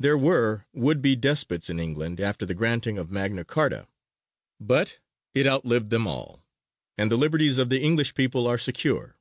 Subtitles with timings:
[0.00, 3.86] There were would be despots in England after the granting of Magna Charta;
[4.58, 4.98] but
[5.32, 6.42] it outlived them all,
[6.98, 9.16] and the liberties of the English people are secure.